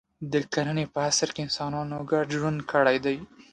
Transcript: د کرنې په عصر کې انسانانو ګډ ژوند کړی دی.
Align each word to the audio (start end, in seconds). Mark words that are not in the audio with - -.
د 0.31 0.33
کرنې 0.53 0.85
په 0.93 0.99
عصر 1.09 1.29
کې 1.35 1.41
انسانانو 1.47 1.97
ګډ 2.11 2.27
ژوند 2.39 2.59
کړی 2.71 2.97
دی. 3.05 3.17